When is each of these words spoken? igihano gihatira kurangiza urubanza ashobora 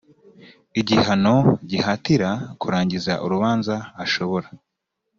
igihano 0.79 1.35
gihatira 1.69 2.29
kurangiza 2.61 3.13
urubanza 3.25 3.75
ashobora 4.03 4.47